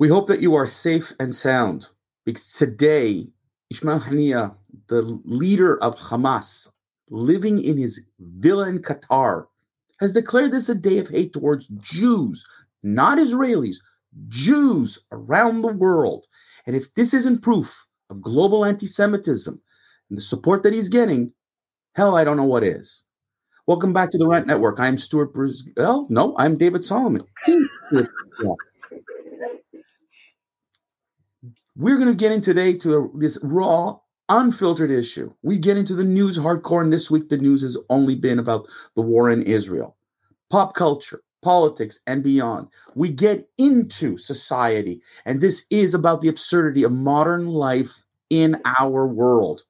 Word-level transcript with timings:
We 0.00 0.08
hope 0.08 0.28
that 0.28 0.40
you 0.40 0.54
are 0.54 0.66
safe 0.66 1.12
and 1.20 1.34
sound 1.34 1.86
because 2.24 2.54
today, 2.54 3.26
Ismail 3.68 4.00
Haniya, 4.00 4.56
the 4.86 5.02
leader 5.02 5.76
of 5.82 5.94
Hamas, 5.94 6.72
living 7.10 7.62
in 7.62 7.76
his 7.76 8.06
villa 8.18 8.66
in 8.66 8.78
Qatar, 8.78 9.44
has 9.98 10.14
declared 10.14 10.52
this 10.52 10.70
a 10.70 10.74
day 10.74 10.96
of 10.96 11.10
hate 11.10 11.34
towards 11.34 11.66
Jews, 11.82 12.48
not 12.82 13.18
Israelis, 13.18 13.76
Jews 14.28 15.04
around 15.12 15.60
the 15.60 15.68
world. 15.74 16.24
And 16.66 16.74
if 16.74 16.94
this 16.94 17.12
isn't 17.12 17.42
proof 17.42 17.86
of 18.08 18.22
global 18.22 18.64
anti 18.64 18.86
Semitism 18.86 19.60
and 20.08 20.16
the 20.16 20.22
support 20.22 20.62
that 20.62 20.72
he's 20.72 20.88
getting, 20.88 21.30
hell, 21.94 22.16
I 22.16 22.24
don't 22.24 22.38
know 22.38 22.44
what 22.44 22.64
is. 22.64 23.04
Welcome 23.66 23.92
back 23.92 24.10
to 24.12 24.18
the 24.18 24.26
Rant 24.26 24.46
Network. 24.46 24.80
I'm 24.80 24.96
Stuart 24.96 25.34
Bruce. 25.34 25.68
Well, 25.76 26.06
no, 26.08 26.34
I'm 26.38 26.56
David 26.56 26.86
Solomon. 26.86 27.22
We're 31.76 31.98
going 31.98 32.08
to 32.08 32.14
get 32.14 32.32
in 32.32 32.40
today 32.40 32.76
to 32.78 33.12
this 33.14 33.38
raw, 33.42 33.98
unfiltered 34.28 34.90
issue. 34.90 35.32
We 35.42 35.58
get 35.58 35.76
into 35.76 35.94
the 35.94 36.04
news 36.04 36.38
hardcore, 36.38 36.82
and 36.82 36.92
this 36.92 37.10
week 37.10 37.28
the 37.28 37.38
news 37.38 37.62
has 37.62 37.76
only 37.88 38.16
been 38.16 38.38
about 38.38 38.68
the 38.96 39.02
war 39.02 39.30
in 39.30 39.42
Israel, 39.42 39.96
pop 40.50 40.74
culture, 40.74 41.20
politics, 41.42 42.00
and 42.06 42.24
beyond. 42.24 42.68
We 42.96 43.08
get 43.10 43.48
into 43.56 44.18
society, 44.18 45.00
and 45.24 45.40
this 45.40 45.66
is 45.70 45.94
about 45.94 46.20
the 46.20 46.28
absurdity 46.28 46.82
of 46.82 46.92
modern 46.92 47.46
life 47.46 48.02
in 48.30 48.60
our 48.78 49.06
world. 49.06 49.62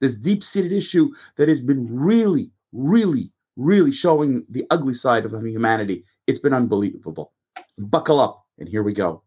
This 0.00 0.16
deep 0.16 0.44
seated 0.44 0.72
issue 0.72 1.12
that 1.36 1.48
has 1.48 1.62
been 1.62 1.88
really, 1.98 2.50
really, 2.72 3.32
really 3.56 3.90
showing 3.90 4.44
the 4.50 4.66
ugly 4.70 4.94
side 4.94 5.24
of 5.24 5.32
humanity. 5.32 6.04
It's 6.26 6.38
been 6.38 6.54
unbelievable. 6.54 7.32
Buckle 7.78 8.20
up, 8.20 8.44
and 8.58 8.68
here 8.68 8.82
we 8.82 8.92
go. 8.92 9.22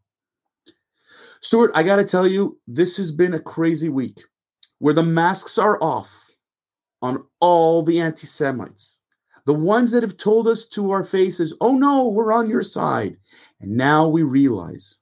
Stuart, 1.42 1.72
I 1.74 1.84
got 1.84 1.96
to 1.98 2.06
tell 2.06 2.28
you, 2.28 2.60
this 2.68 2.98
has 2.98 3.12
been 3.12 3.34
a 3.34 3.40
crazy 3.40 3.90
week 3.90 4.20
where 4.80 4.94
the 4.94 5.04
masks 5.04 5.58
are 5.58 5.82
off 5.82 6.30
on 7.02 7.26
all 7.40 7.84
the 7.84 8.00
anti 8.00 8.28
Semites. 8.28 9.02
The 9.46 9.54
ones 9.54 9.92
that 9.92 10.04
have 10.04 10.18
told 10.18 10.48
us 10.48 10.68
to 10.70 10.92
our 10.92 11.04
faces, 11.04 11.56
oh 11.62 11.76
no, 11.76 12.08
we're 12.08 12.32
on 12.32 12.48
your 12.48 12.62
side. 12.62 13.18
And 13.60 13.72
now 13.72 14.08
we 14.08 14.22
realize 14.22 15.02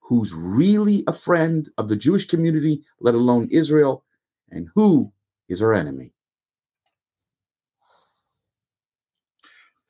who's 0.00 0.34
really 0.34 1.04
a 1.06 1.12
friend 1.12 1.66
of 1.78 1.88
the 1.88 1.96
Jewish 1.96 2.26
community, 2.26 2.82
let 3.00 3.14
alone 3.14 3.48
Israel, 3.50 4.04
and 4.50 4.68
who 4.74 5.10
is 5.48 5.62
our 5.62 5.72
enemy. 5.72 6.12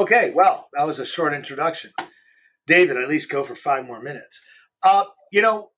Okay, 0.01 0.33
well, 0.35 0.69
that 0.75 0.87
was 0.87 1.01
a 1.01 1.07
short 1.07 1.35
introduction. 1.35 1.91
David, 2.69 2.97
at 2.97 3.09
least 3.09 3.31
go 3.31 3.43
for 3.43 3.57
five 3.57 3.85
more 3.85 4.01
minutes. 4.01 4.41
Uh, 4.83 5.05
you 5.33 5.43
know, 5.43 5.71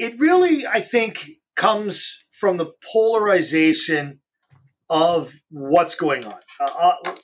it 0.00 0.18
really, 0.18 0.66
I 0.66 0.80
think, 0.80 1.28
comes 1.56 2.24
from 2.30 2.56
the 2.56 2.72
polarization 2.90 4.20
of 4.88 5.34
what's 5.50 5.94
going 5.94 6.24
on. 6.24 6.40
Uh, 6.58 6.94
uh, 7.04 7.14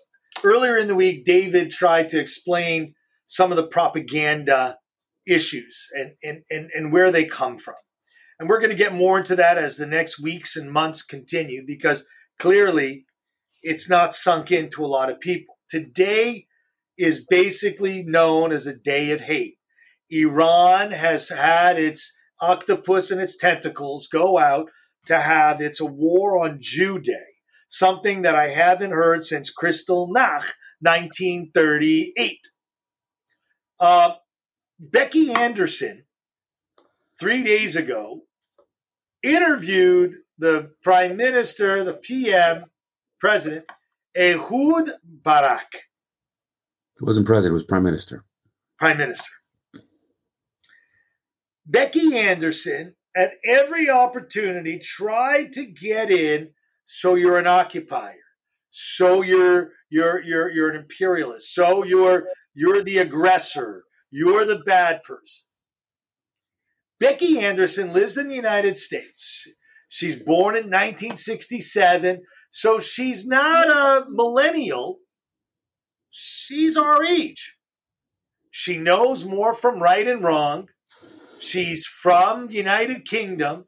earlier 0.45 0.77
in 0.77 0.87
the 0.87 0.95
week, 0.95 1.25
David 1.25 1.71
tried 1.71 2.11
to 2.11 2.21
explain 2.21 2.95
some 3.27 3.51
of 3.51 3.57
the 3.57 3.67
propaganda 3.67 4.77
issues 5.27 5.89
and, 5.95 6.13
and, 6.23 6.43
and, 6.51 6.71
and 6.75 6.93
where 6.93 7.11
they 7.11 7.25
come 7.25 7.57
from. 7.57 7.77
And 8.39 8.47
we're 8.47 8.61
going 8.61 8.71
to 8.71 8.77
get 8.77 8.95
more 8.95 9.17
into 9.17 9.35
that 9.37 9.57
as 9.57 9.79
the 9.79 9.87
next 9.87 10.21
weeks 10.21 10.55
and 10.55 10.71
months 10.71 11.03
continue 11.03 11.65
because 11.67 12.07
clearly 12.39 13.07
it's 13.63 13.89
not 13.89 14.15
sunk 14.15 14.53
into 14.53 14.85
a 14.85 14.87
lot 14.87 15.11
of 15.11 15.19
people. 15.19 15.57
Today 15.71 16.47
is 16.99 17.25
basically 17.25 18.03
known 18.03 18.53
as 18.53 18.67
a 18.67 18.77
day 18.77 19.13
of 19.13 19.23
hate. 19.23 19.55
Iran 20.11 20.93
has 20.93 21.31
had 21.31 21.79
its 21.79 22.16
octopus 22.41 23.11
and 23.11 23.21
its 23.21 23.37
tentacles 23.37 24.09
go 24.09 24.39
out 24.39 24.71
to 25.07 25.21
have 25.21 25.61
it's 25.61 25.81
a 25.81 25.87
war 25.87 26.43
on 26.43 26.59
Jew 26.61 26.99
Day, 26.99 27.27
something 27.69 28.23
that 28.23 28.35
I 28.35 28.49
haven't 28.49 28.93
heard 28.93 29.25
since 29.25 29.53
Kristallnacht 29.55 30.53
1938. 30.81 32.39
Uh, 33.79 34.15
Becky 34.79 35.33
Anderson, 35.33 36.05
three 37.19 37.43
days 37.43 37.77
ago, 37.77 38.23
interviewed 39.23 40.17
the 40.39 40.73
prime 40.83 41.17
minister, 41.17 41.83
the 41.83 41.95
PM, 41.95 42.67
president, 43.21 43.65
Ehud 44.17 44.91
Barak. 45.05 45.73
It 47.01 47.05
wasn't 47.05 47.27
president, 47.27 47.53
it 47.53 47.55
was 47.55 47.65
prime 47.65 47.85
minister. 47.85 48.25
Prime 48.79 48.99
minister. 48.99 49.31
Becky 51.67 52.17
Anderson, 52.17 52.95
at 53.17 53.33
every 53.45 53.91
opportunity, 53.91 54.79
tried 54.79 55.53
to 55.55 55.65
get 55.65 56.11
in 56.11 56.51
so 56.85 57.17
you're 57.17 57.39
an 57.39 57.49
occupier, 57.49 58.15
so 58.71 59.23
you're 59.23 59.73
you're 59.91 60.23
you're 60.23 60.51
you're 60.51 60.71
an 60.71 60.77
imperialist, 60.77 61.53
so 61.53 61.85
you're 61.85 62.29
you're 62.55 62.83
the 62.83 62.99
aggressor, 62.99 63.83
you're 64.11 64.45
the 64.45 64.63
bad 64.65 65.03
person. 65.03 65.47
Becky 67.01 67.41
Anderson 67.41 67.93
lives 67.93 68.17
in 68.17 68.29
the 68.29 68.35
United 68.35 68.79
States. 68.79 69.49
She's 69.89 70.17
born 70.17 70.55
in 70.55 70.65
1967, 70.65 72.23
so 72.51 72.79
she's 72.79 73.27
not 73.27 73.69
a 73.69 74.07
millennial. 74.09 74.99
She's 76.11 76.77
our 76.77 77.05
age. 77.05 77.57
She 78.51 78.79
knows 78.79 79.25
more 79.25 79.53
from 79.53 79.81
right 79.83 80.07
and 80.07 80.23
wrong. 80.23 80.69
She's 81.39 81.87
from 81.87 82.51
United 82.51 83.05
Kingdom. 83.05 83.67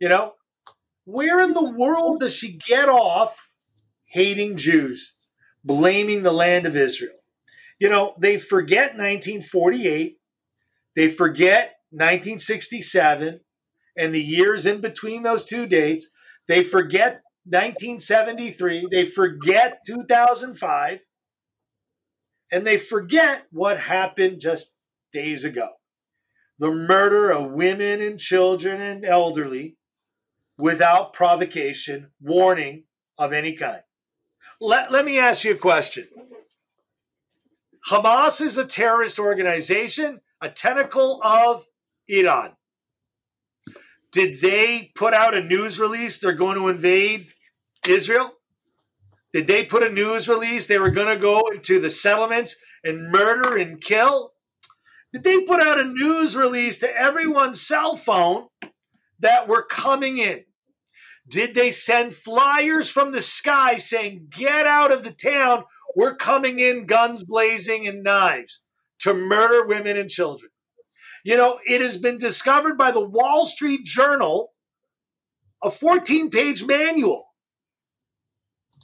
You 0.00 0.08
know, 0.08 0.32
where 1.04 1.40
in 1.40 1.54
the 1.54 1.70
world 1.70 2.20
does 2.20 2.34
she 2.34 2.56
get 2.56 2.88
off 2.88 3.50
hating 4.06 4.56
Jews, 4.56 5.16
blaming 5.64 6.22
the 6.22 6.32
land 6.32 6.66
of 6.66 6.76
Israel? 6.76 7.14
You 7.78 7.88
know, 7.88 8.14
they 8.18 8.38
forget 8.38 8.96
1948. 8.96 10.16
They 10.94 11.08
forget 11.08 11.76
1967 11.90 13.40
and 13.96 14.14
the 14.14 14.22
years 14.22 14.66
in 14.66 14.80
between 14.80 15.22
those 15.22 15.44
two 15.44 15.66
dates. 15.66 16.08
They 16.48 16.62
forget 16.62 17.22
1973. 17.44 18.88
They 18.90 19.04
forget 19.06 19.80
2005. 19.86 21.00
And 22.50 22.66
they 22.66 22.76
forget 22.76 23.44
what 23.50 23.80
happened 23.80 24.40
just 24.40 24.76
days 25.12 25.44
ago 25.44 25.70
the 26.58 26.70
murder 26.70 27.30
of 27.30 27.52
women 27.52 28.00
and 28.00 28.18
children 28.18 28.80
and 28.80 29.04
elderly 29.04 29.76
without 30.58 31.12
provocation, 31.12 32.10
warning 32.20 32.84
of 33.18 33.32
any 33.32 33.54
kind. 33.54 33.82
Let, 34.60 34.92
let 34.92 35.04
me 35.04 35.18
ask 35.18 35.44
you 35.44 35.52
a 35.52 35.56
question. 35.56 36.06
Hamas 37.90 38.40
is 38.40 38.58
a 38.58 38.64
terrorist 38.64 39.18
organization, 39.18 40.20
a 40.40 40.48
tentacle 40.48 41.20
of 41.24 41.64
Iran. 42.08 42.52
Did 44.12 44.40
they 44.40 44.92
put 44.94 45.14
out 45.14 45.34
a 45.34 45.42
news 45.42 45.80
release 45.80 46.20
they're 46.20 46.32
going 46.32 46.58
to 46.58 46.68
invade 46.68 47.28
Israel? 47.88 48.34
Did 49.32 49.46
they 49.46 49.64
put 49.64 49.82
a 49.82 49.90
news 49.90 50.28
release 50.28 50.66
they 50.66 50.78
were 50.78 50.90
going 50.90 51.08
to 51.08 51.20
go 51.20 51.48
into 51.52 51.80
the 51.80 51.88
settlements 51.90 52.56
and 52.84 53.10
murder 53.10 53.56
and 53.56 53.80
kill? 53.80 54.31
Did 55.12 55.24
they 55.24 55.40
put 55.40 55.60
out 55.60 55.80
a 55.80 55.84
news 55.84 56.36
release 56.36 56.78
to 56.78 56.96
everyone's 56.96 57.60
cell 57.60 57.96
phone 57.96 58.46
that 59.20 59.46
we're 59.46 59.64
coming 59.64 60.18
in? 60.18 60.44
Did 61.28 61.54
they 61.54 61.70
send 61.70 62.14
flyers 62.14 62.90
from 62.90 63.12
the 63.12 63.20
sky 63.20 63.76
saying, 63.76 64.28
get 64.30 64.66
out 64.66 64.90
of 64.90 65.04
the 65.04 65.12
town? 65.12 65.64
We're 65.94 66.16
coming 66.16 66.58
in, 66.58 66.86
guns 66.86 67.22
blazing 67.22 67.86
and 67.86 68.02
knives 68.02 68.62
to 69.00 69.14
murder 69.14 69.66
women 69.66 69.96
and 69.96 70.08
children. 70.08 70.50
You 71.24 71.36
know, 71.36 71.60
it 71.66 71.80
has 71.80 71.98
been 71.98 72.18
discovered 72.18 72.76
by 72.76 72.90
the 72.90 73.06
Wall 73.06 73.46
Street 73.46 73.84
Journal, 73.84 74.52
a 75.62 75.70
14 75.70 76.30
page 76.30 76.64
manual. 76.64 77.26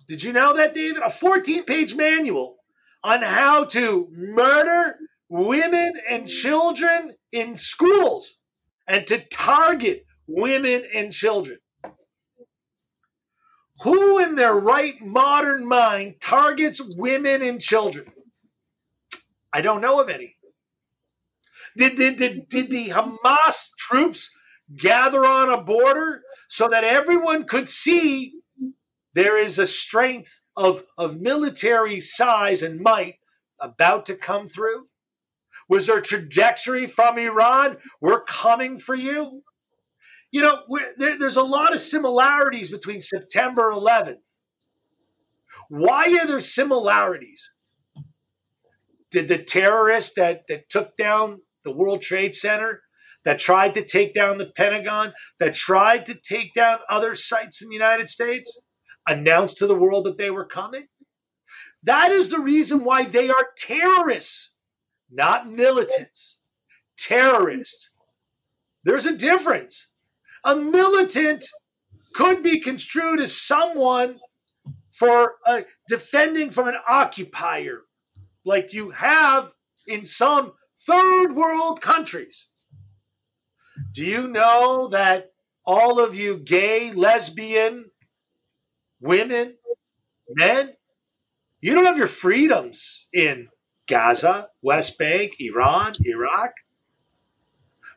Did 0.07 0.23
you 0.23 0.33
know 0.33 0.55
that, 0.55 0.75
David? 0.75 1.03
A 1.03 1.11
14 1.11 1.65
page 1.65 1.95
manual 1.95 2.57
on 3.03 3.23
how 3.23 3.65
to 3.65 4.09
murder 4.13 4.97
women 5.29 5.95
and 6.11 6.29
children 6.29 7.15
in 7.33 7.57
schools 7.57 8.41
and 8.87 9.07
to 9.07 9.19
target 9.19 10.07
women 10.27 10.85
and 10.95 11.13
children. 11.13 11.59
Who 13.83 14.19
in 14.19 14.35
their 14.35 14.55
right 14.55 15.01
modern 15.01 15.67
mind 15.67 16.17
targets 16.21 16.81
women 16.97 17.43
and 17.43 17.61
children? 17.61 18.13
I 19.53 19.61
don't 19.61 19.81
know 19.81 20.01
of 20.01 20.09
any. 20.09 20.37
Did, 21.77 21.97
did, 21.97 22.17
did, 22.17 22.49
did 22.49 22.71
the 22.71 22.89
Hamas 22.89 23.71
troops 23.79 24.37
gather 24.77 25.25
on 25.25 25.49
a 25.49 25.63
border 25.63 26.23
so 26.49 26.69
that 26.69 26.83
everyone 26.83 27.45
could 27.45 27.69
see 27.69 28.35
there 29.15 29.39
is 29.39 29.59
a 29.59 29.67
strength 29.67 30.41
of, 30.57 30.83
of 30.97 31.21
military 31.21 32.01
size 32.01 32.63
and 32.63 32.81
might 32.81 33.17
about 33.61 34.07
to 34.07 34.15
come 34.15 34.47
through? 34.49 34.87
Was 35.69 35.87
there 35.87 36.01
trajectory 36.01 36.87
from 36.87 37.19
Iran? 37.19 37.77
We're 38.01 38.23
coming 38.23 38.79
for 38.79 38.95
you. 38.95 39.43
You 40.31 40.43
know, 40.43 40.63
there, 40.97 41.19
there's 41.19 41.37
a 41.37 41.43
lot 41.43 41.73
of 41.73 41.81
similarities 41.81 42.71
between 42.71 43.01
September 43.01 43.71
11th. 43.73 44.17
Why 45.69 46.19
are 46.21 46.27
there 46.27 46.41
similarities? 46.41 47.51
Did 49.11 49.29
the 49.29 49.39
terrorists 49.43 50.15
that, 50.17 50.47
that 50.49 50.69
took 50.69 50.97
down 50.97 51.41
the 51.65 51.73
World 51.73 52.03
Trade 52.03 52.35
Center, 52.35 52.83
that 53.25 53.39
tried 53.39 53.75
to 53.75 53.85
take 53.85 54.15
down 54.15 54.39
the 54.39 54.51
Pentagon, 54.51 55.13
that 55.39 55.55
tried 55.55 56.07
to 56.07 56.15
take 56.15 56.55
down 56.55 56.79
other 56.89 57.15
sites 57.15 57.63
in 57.63 57.69
the 57.69 57.75
United 57.75 58.09
States, 58.09 58.65
announce 59.07 59.55
to 59.55 59.67
the 59.67 59.75
world 59.75 60.05
that 60.05 60.19
they 60.19 60.31
were 60.31 60.47
coming? 60.47 60.89
That 61.83 62.11
is 62.11 62.31
the 62.31 62.41
reason 62.41 62.85
why 62.85 63.05
they 63.05 63.31
are 63.31 63.49
terrorists, 63.57 64.57
not 65.11 65.51
militants. 65.51 66.41
Terrorists. 66.97 67.91
There's 68.85 69.07
a 69.07 69.17
difference. 69.17 69.93
A 70.45 70.57
militant 70.57 71.45
could 72.15 72.43
be 72.43 72.59
construed 72.59 73.21
as 73.21 73.37
someone 73.37 74.19
for 74.91 75.37
uh, 75.47 75.63
defending 75.87 76.51
from 76.51 76.69
an 76.69 76.77
occupier, 76.89 77.83
like 78.45 78.73
you 78.73 78.91
have 78.91 79.53
in 79.87 80.05
some 80.05 80.53
third 80.87 81.33
world 81.35 81.81
countries. 81.81 82.49
Do 83.93 84.05
you 84.05 84.29
know 84.29 84.89
that 84.89 85.33
all 85.65 86.01
of 86.01 86.15
you 86.15 86.39
gay, 86.39 86.93
lesbian, 86.93 87.91
women, 89.01 89.55
men, 90.29 90.75
you 91.61 91.75
don't 91.75 91.85
have 91.85 91.97
your 91.97 92.07
freedoms 92.07 93.07
in 93.13 93.49
Gaza, 93.89 94.49
West 94.63 94.99
Bank, 94.99 95.33
Iran, 95.41 95.95
Iraq. 96.05 96.53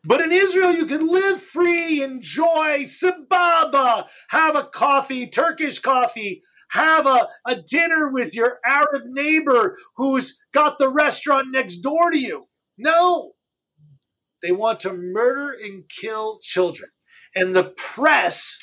But 0.03 0.21
in 0.21 0.31
Israel, 0.31 0.73
you 0.73 0.87
can 0.87 1.07
live 1.07 1.39
free, 1.39 2.01
enjoy 2.01 2.85
sababa, 2.85 4.07
have 4.29 4.55
a 4.55 4.63
coffee, 4.63 5.27
Turkish 5.27 5.79
coffee, 5.79 6.41
have 6.69 7.05
a, 7.05 7.27
a 7.45 7.61
dinner 7.61 8.09
with 8.11 8.35
your 8.35 8.59
Arab 8.65 9.03
neighbor 9.05 9.77
who's 9.97 10.41
got 10.53 10.77
the 10.77 10.89
restaurant 10.89 11.49
next 11.51 11.77
door 11.77 12.09
to 12.09 12.17
you. 12.17 12.47
No. 12.77 13.33
They 14.41 14.51
want 14.51 14.79
to 14.81 14.93
murder 14.93 15.55
and 15.61 15.83
kill 15.87 16.39
children. 16.41 16.89
And 17.35 17.55
the 17.55 17.73
press 17.77 18.57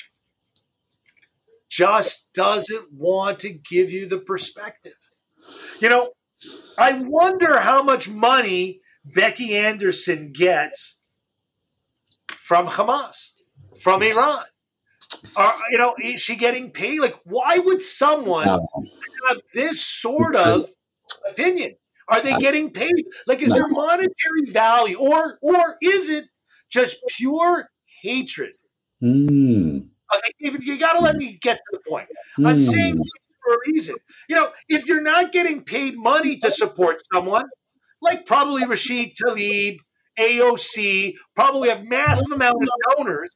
just 1.69 2.33
doesn't 2.33 2.91
want 2.91 3.39
to 3.39 3.53
give 3.53 3.91
you 3.91 4.07
the 4.07 4.19
perspective. 4.19 4.97
You 5.79 5.89
know, 5.89 6.09
I 6.77 6.93
wonder 6.93 7.59
how 7.59 7.83
much 7.83 8.09
money 8.09 8.81
Becky 9.13 9.55
Anderson 9.55 10.31
gets 10.31 11.01
from 12.27 12.67
Hamas, 12.67 13.33
from 13.81 14.01
Iran. 14.03 14.43
Are, 15.35 15.55
you 15.71 15.77
know, 15.77 15.95
is 16.01 16.21
she 16.21 16.35
getting 16.35 16.71
paid? 16.71 16.99
Like, 16.99 17.15
why 17.23 17.57
would 17.57 17.81
someone 17.81 18.47
have 18.47 19.41
this 19.53 19.83
sort 19.83 20.35
of 20.35 20.65
opinion? 21.29 21.75
Are 22.07 22.21
they 22.21 22.35
getting 22.37 22.71
paid? 22.71 23.05
Like, 23.27 23.41
is 23.41 23.53
there 23.53 23.67
monetary 23.67 24.45
value, 24.47 24.97
or 24.97 25.37
or 25.41 25.77
is 25.81 26.09
it 26.09 26.25
just 26.69 26.97
pure 27.07 27.69
hatred? 28.01 28.55
Mm. 29.01 29.87
Okay, 30.15 30.59
you 30.59 30.79
got 30.79 30.93
to 30.93 31.01
let 31.01 31.15
me 31.15 31.37
get 31.39 31.57
to 31.57 31.77
the 31.77 31.89
point. 31.89 32.07
I'm 32.39 32.57
mm. 32.57 32.61
saying 32.61 33.01
for 33.43 33.53
a 33.53 33.57
reason. 33.67 33.95
You 34.27 34.35
know, 34.35 34.51
if 34.67 34.85
you're 34.85 35.01
not 35.01 35.31
getting 35.31 35.63
paid 35.63 35.97
money 35.97 36.37
to 36.37 36.51
support 36.51 37.01
someone, 37.13 37.45
like 38.01 38.25
probably 38.25 38.65
Rashid 38.65 39.11
Tlaib, 39.15 39.77
AOC, 40.19 41.15
probably 41.35 41.69
have 41.69 41.83
massive 41.85 42.31
amount 42.31 42.55
of 42.61 42.97
donors 42.97 43.29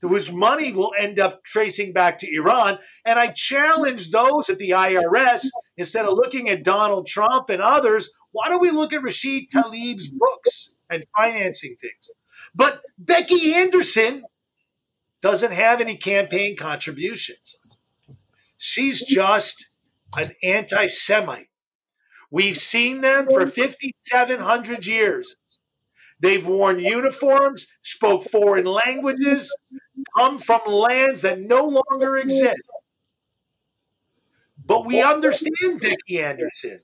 whose 0.00 0.32
money 0.32 0.72
will 0.72 0.92
end 0.98 1.18
up 1.18 1.44
tracing 1.44 1.92
back 1.92 2.18
to 2.18 2.34
Iran. 2.34 2.78
And 3.04 3.18
I 3.18 3.28
challenge 3.28 4.10
those 4.10 4.48
at 4.48 4.58
the 4.58 4.70
IRS, 4.70 5.46
instead 5.76 6.06
of 6.06 6.14
looking 6.14 6.48
at 6.48 6.64
Donald 6.64 7.06
Trump 7.06 7.50
and 7.50 7.60
others, 7.60 8.10
why 8.32 8.48
don't 8.48 8.62
we 8.62 8.70
look 8.70 8.92
at 8.92 9.02
Rashid 9.02 9.50
Tlaib's 9.50 10.08
books 10.08 10.76
and 10.88 11.04
financing 11.16 11.76
things? 11.80 12.10
But 12.54 12.80
Becky 12.98 13.52
Anderson 13.54 14.24
doesn't 15.20 15.52
have 15.52 15.80
any 15.80 15.96
campaign 15.96 16.56
contributions. 16.56 17.58
She's 18.62 19.02
just 19.02 19.78
an 20.18 20.32
anti 20.42 20.86
Semite. 20.86 21.48
We've 22.30 22.58
seen 22.58 23.00
them 23.00 23.26
for 23.26 23.46
5,700 23.46 24.86
years. 24.86 25.34
They've 26.20 26.46
worn 26.46 26.78
uniforms, 26.78 27.66
spoke 27.80 28.22
foreign 28.22 28.66
languages, 28.66 29.50
come 30.16 30.36
from 30.36 30.60
lands 30.66 31.22
that 31.22 31.40
no 31.40 31.82
longer 31.90 32.18
exist. 32.18 32.60
But 34.64 34.86
we 34.86 35.00
understand 35.00 35.80
Becky 35.80 36.20
Anderson. 36.20 36.80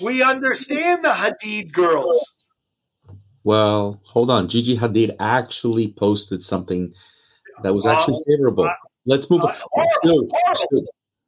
We 0.00 0.24
understand 0.24 1.04
the 1.04 1.10
Hadid 1.10 1.70
girls. 1.70 2.48
Well, 3.44 4.00
hold 4.02 4.28
on. 4.28 4.48
Gigi 4.48 4.76
Hadid 4.76 5.14
actually 5.20 5.92
posted 5.92 6.42
something 6.42 6.92
that 7.62 7.72
was 7.72 7.86
actually 7.86 8.16
uh, 8.16 8.24
favorable. 8.26 8.68
Let's 9.06 9.30
move 9.30 9.42
uh, 9.42 9.48
on. 9.48 9.54
Horrible, 9.72 10.28
horrible. 10.32 10.86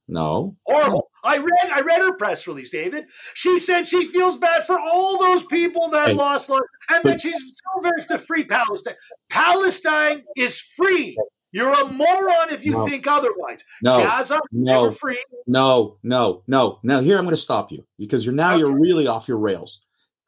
No. 0.08 0.56
Horrible. 0.66 1.10
I 1.24 1.38
read 1.38 1.72
I 1.72 1.80
read 1.80 2.00
her 2.00 2.12
press 2.12 2.46
release, 2.46 2.70
David. 2.70 3.06
She 3.34 3.58
said 3.58 3.86
she 3.86 4.06
feels 4.06 4.36
bad 4.36 4.64
for 4.64 4.78
all 4.78 5.18
those 5.18 5.44
people 5.44 5.88
that 5.90 6.08
hey, 6.08 6.14
lost 6.14 6.48
and 6.48 6.60
but, 6.88 7.04
that 7.04 7.20
she's 7.20 7.34
so 7.34 7.80
very 7.82 8.04
to 8.06 8.18
free 8.18 8.44
Palestine. 8.44 8.94
Palestine 9.28 10.22
is 10.36 10.60
free. 10.60 11.18
You're 11.50 11.72
a 11.72 11.90
moron 11.90 12.50
if 12.50 12.64
you 12.64 12.72
no, 12.72 12.84
think 12.84 13.06
otherwise. 13.06 13.64
No, 13.82 14.02
Gaza 14.02 14.40
no, 14.52 14.82
never 14.82 14.90
free. 14.92 15.22
No, 15.46 15.96
no, 16.02 16.42
no. 16.46 16.78
Now 16.82 17.00
here 17.00 17.18
I'm 17.18 17.24
going 17.24 17.34
to 17.34 17.40
stop 17.40 17.72
you 17.72 17.84
because 17.98 18.24
you're 18.24 18.34
now 18.34 18.50
okay. 18.50 18.60
you're 18.60 18.78
really 18.78 19.06
off 19.06 19.26
your 19.26 19.38
rails. 19.38 19.80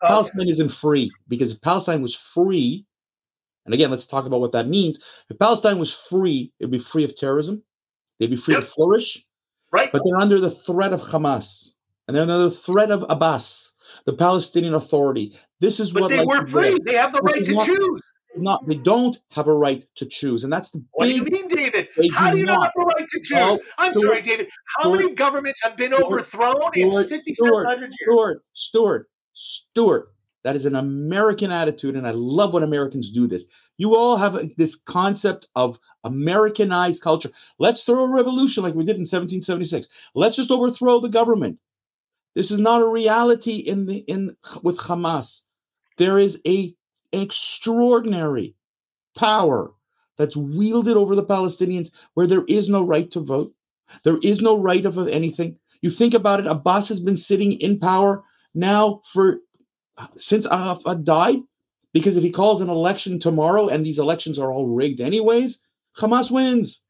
Okay. 0.03 0.09
Palestine 0.09 0.49
isn't 0.49 0.71
free 0.71 1.13
because 1.29 1.53
if 1.53 1.61
Palestine 1.61 2.03
was 2.03 2.15
free, 2.15 2.85
and 3.69 3.75
again, 3.75 3.91
let's 3.91 4.07
talk 4.07 4.25
about 4.25 4.41
what 4.41 4.53
that 4.53 4.67
means. 4.67 4.99
If 5.29 5.39
Palestine 5.39 5.79
was 5.79 5.93
free, 5.93 6.51
it'd 6.59 6.71
be 6.71 6.79
free 6.79 7.05
of 7.05 7.15
terrorism. 7.15 7.63
They'd 8.19 8.31
be 8.31 8.37
free 8.37 8.55
yep. 8.55 8.65
to 8.65 8.67
flourish. 8.67 9.27
Right. 9.71 9.93
But 9.93 10.01
they're 10.07 10.17
under 10.17 10.41
the 10.41 10.51
threat 10.51 10.95
of 10.95 11.03
Hamas 11.03 11.73
and 12.07 12.17
they're 12.17 12.23
under 12.23 12.39
the 12.39 12.51
threat 12.51 12.91
of 12.91 13.05
Abbas, 13.11 13.75
the 14.07 14.15
Palestinian 14.15 14.73
Authority. 14.73 15.39
This 15.61 15.81
is 15.81 15.93
but 15.93 16.05
what 16.05 16.09
they 16.09 16.25
were 16.25 16.47
free. 16.47 16.79
They 16.83 16.95
have 16.95 17.13
the 17.13 17.21
right 17.21 17.45
to 17.45 17.53
not, 17.53 17.67
choose. 17.67 18.13
Not 18.37 18.67
they 18.67 18.77
don't 18.77 19.21
have 19.33 19.49
a 19.49 19.53
right 19.53 19.87
to 19.97 20.07
choose, 20.07 20.45
and 20.45 20.53
that's 20.53 20.71
the. 20.71 20.83
What 20.93 21.05
do 21.05 21.15
you 21.15 21.25
mean, 21.25 21.49
David? 21.49 21.89
How 22.15 22.31
do 22.31 22.39
you 22.39 22.47
not 22.47 22.65
have 22.65 22.73
a 22.79 22.85
right 22.85 23.07
to 23.07 23.21
choose? 23.21 23.33
Well, 23.33 23.59
I'm 23.77 23.93
Stuart, 23.93 24.09
sorry, 24.09 24.23
David. 24.23 24.49
How 24.79 24.85
Stuart, 24.85 25.03
many 25.03 25.15
governments 25.15 25.63
have 25.63 25.77
been 25.77 25.93
Stuart, 25.93 26.07
overthrown 26.07 26.71
in 26.75 26.91
5,700 26.91 27.81
years? 27.81 27.93
Stuart, 28.01 28.43
Stuart, 28.55 29.11
Stuart. 29.35 30.13
That 30.49 30.57
is 30.57 30.65
an 30.65 30.77
American 30.77 31.53
attitude, 31.53 31.95
and 31.95 32.07
I 32.07 32.13
love 32.13 32.55
when 32.55 32.63
Americans 32.63 33.11
do 33.11 33.27
this. 33.27 33.45
You 33.77 33.95
all 33.95 34.17
have 34.17 34.39
this 34.57 34.77
concept 34.77 35.47
of 35.55 35.79
Americanized 36.05 37.03
culture. 37.03 37.31
Let's 37.59 37.85
throw 37.85 38.05
a 38.05 38.11
revolution 38.11 38.63
like 38.63 38.73
we 38.73 38.83
did 38.83 38.97
in 38.97 39.03
1776. 39.03 39.91
Let's 40.15 40.37
just 40.37 40.51
overthrow 40.51 41.01
the 41.01 41.11
government. 41.11 41.59
This 42.35 42.51
is 42.51 42.61
not 42.61 42.81
a 42.81 42.89
reality 42.89 43.57
in 43.57 43.85
the 43.85 43.99
in 43.99 44.39
with 44.63 44.79
Hamas. 44.79 45.43
There 45.99 46.19
is 46.19 46.41
a 46.47 46.75
extraordinary 47.13 48.55
power 49.15 49.75
that's 50.17 50.35
wielded 50.35 50.97
over 50.97 51.15
the 51.15 51.27
Palestinians 51.27 51.91
where 52.15 52.27
there 52.27 52.47
is 52.49 52.71
no 52.71 52.83
right 52.83 53.11
to 53.11 53.21
vote. 53.21 53.53
There 54.03 54.17
is 54.23 54.41
no 54.41 54.59
right 54.59 54.87
of 54.87 54.97
anything. 55.09 55.59
You 55.83 55.91
think 55.91 56.15
about 56.15 56.41
it, 56.41 56.47
Abbas 56.47 56.89
has 56.89 57.01
been 57.01 57.19
sitting 57.19 57.53
in 57.53 57.79
power 57.79 58.25
now 58.55 59.03
for 59.05 59.41
since 60.17 60.47
Arafat 60.47 61.05
died, 61.05 61.39
because 61.93 62.17
if 62.17 62.23
he 62.23 62.31
calls 62.31 62.61
an 62.61 62.69
election 62.69 63.19
tomorrow 63.19 63.69
and 63.69 63.85
these 63.85 63.99
elections 63.99 64.39
are 64.39 64.53
all 64.53 64.67
rigged 64.67 65.01
anyways, 65.01 65.63
Hamas 65.97 66.31
wins. 66.31 66.83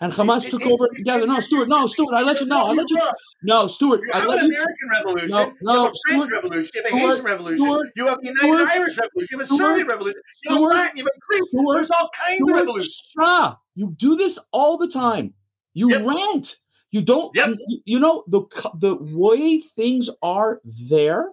And 0.00 0.12
Hamas 0.12 0.48
took 0.48 0.62
over 0.62 0.86
together. 0.94 1.26
No, 1.26 1.40
Stuart. 1.40 1.68
No, 1.68 1.88
Stuart. 1.88 2.14
I 2.14 2.22
let 2.22 2.40
you 2.40 2.46
know. 2.46 2.66
I 2.66 2.72
let 2.72 2.88
you. 2.90 2.96
know. 2.96 3.12
No, 3.42 3.66
Stuart. 3.66 4.02
You 4.04 4.12
have 4.12 4.28
an 4.28 4.38
American 4.44 4.88
Revolution. 4.92 5.30
No, 5.30 5.52
no, 5.62 5.74
you 5.74 5.82
have 5.82 5.92
a 5.92 5.96
French 6.06 6.24
Stuart, 6.24 6.32
Revolution. 6.32 6.70
You 6.74 6.82
have 6.82 6.92
a 6.92 6.96
Haitian 6.96 7.24
Revolution. 7.24 7.58
Stuart, 7.58 7.90
you 7.96 8.06
have 8.06 8.18
a 8.18 8.22
United 8.22 8.38
Stuart, 8.38 8.68
Irish 8.68 8.98
Revolution. 8.98 9.28
You 9.30 9.38
have 9.38 9.50
a 9.50 9.54
Serbian 9.54 9.86
Revolution. 9.88 10.20
You 10.44 10.50
have 10.50 10.58
Stuart, 10.58 10.74
Latin. 10.74 10.96
You 10.96 11.04
have 11.04 11.12
a 11.16 11.20
Greek. 11.28 11.48
Stuart, 11.48 11.74
There's 11.74 11.90
all 11.90 12.10
kinds 12.26 12.36
Stuart, 12.36 12.50
of 12.50 12.56
revolutions. 12.56 13.12
Ah, 13.18 13.58
you 13.74 13.94
do 13.98 14.16
this 14.16 14.38
all 14.52 14.78
the 14.78 14.88
time. 14.88 15.34
You 15.74 15.90
yep. 15.90 16.06
rant. 16.06 16.56
You 16.92 17.02
don't. 17.02 17.34
Yep. 17.34 17.56
You, 17.66 17.80
you 17.84 17.98
know 17.98 18.22
the 18.28 18.42
the 18.78 18.96
way 19.16 19.58
things 19.58 20.08
are 20.22 20.60
there 20.64 21.30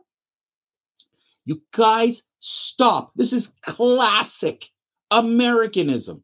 you 1.45 1.62
guys 1.71 2.24
stop. 2.39 3.12
This 3.15 3.33
is 3.33 3.53
classic 3.62 4.69
Americanism. 5.10 6.24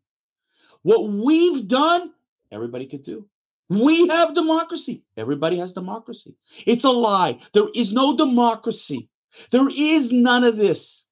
What 0.84 1.10
we've 1.10 1.68
done, 1.68 2.12
everybody 2.52 2.86
could 2.86 3.04
do. 3.04 3.28
We 3.70 4.08
have 4.08 4.34
democracy. 4.34 5.04
Everybody 5.18 5.58
has 5.58 5.74
democracy. 5.74 6.36
It's 6.66 6.86
a 6.86 6.92
lie. 6.92 7.40
There 7.54 7.68
is 7.76 7.92
no 7.92 8.16
democracy 8.16 9.10
There 9.52 9.70
is 9.70 10.12
none 10.12 10.44
of 10.44 10.58
this. 10.58 11.08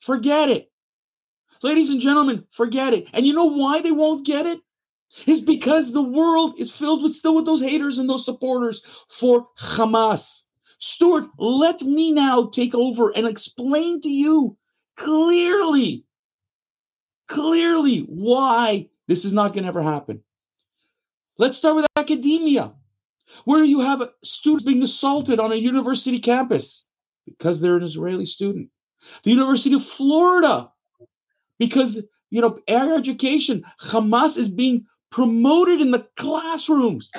Forget 0.00 0.48
it. 0.48 0.70
Ladies 1.62 1.90
and 1.90 2.00
gentlemen, 2.00 2.46
forget 2.50 2.94
it. 2.94 3.06
And 3.12 3.26
you 3.26 3.32
know 3.32 3.44
why 3.44 3.82
they 3.82 3.92
won't 3.92 4.26
get 4.26 4.46
it? 4.46 4.60
Is 5.26 5.40
because 5.40 5.92
the 5.92 6.02
world 6.02 6.58
is 6.58 6.70
filled 6.70 7.02
with 7.02 7.14
still 7.14 7.34
with 7.34 7.44
those 7.44 7.60
haters 7.60 7.98
and 7.98 8.08
those 8.08 8.24
supporters 8.24 8.82
for 9.08 9.48
Hamas. 9.58 10.44
Stuart, 10.80 11.26
let 11.38 11.82
me 11.82 12.10
now 12.10 12.46
take 12.46 12.74
over 12.74 13.10
and 13.10 13.26
explain 13.26 14.00
to 14.00 14.08
you 14.08 14.56
clearly, 14.96 16.04
clearly 17.28 18.00
why 18.00 18.88
this 19.06 19.24
is 19.24 19.32
not 19.32 19.52
going 19.52 19.64
to 19.64 19.68
ever 19.68 19.82
happen. 19.82 20.22
Let's 21.38 21.58
start 21.58 21.76
with 21.76 21.86
academia, 21.96 22.72
where 23.44 23.62
you 23.62 23.80
have 23.80 24.10
students 24.24 24.64
being 24.64 24.82
assaulted 24.82 25.38
on 25.38 25.52
a 25.52 25.56
university 25.56 26.18
campus 26.18 26.86
because 27.26 27.60
they're 27.60 27.76
an 27.76 27.82
Israeli 27.82 28.26
student. 28.26 28.70
The 29.22 29.30
University 29.30 29.74
of 29.74 29.84
Florida, 29.84 30.70
because 31.58 32.02
you 32.30 32.40
know, 32.40 32.58
air 32.68 32.94
education, 32.94 33.64
Hamas 33.82 34.38
is 34.38 34.48
being 34.48 34.86
promoted 35.10 35.80
in 35.80 35.90
the 35.90 36.06
classrooms. 36.16 37.10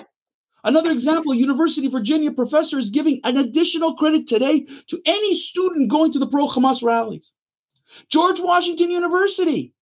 Another 0.63 0.91
example, 0.91 1.33
University 1.33 1.87
of 1.87 1.91
Virginia 1.91 2.31
professor 2.31 2.77
is 2.77 2.89
giving 2.89 3.19
an 3.23 3.37
additional 3.37 3.95
credit 3.95 4.27
today 4.27 4.67
to 4.87 5.01
any 5.05 5.35
student 5.35 5.89
going 5.89 6.11
to 6.11 6.19
the 6.19 6.27
pro-Hamas 6.27 6.83
rallies. 6.83 7.31
George 8.09 8.39
Washington 8.39 8.91
University, 8.91 9.73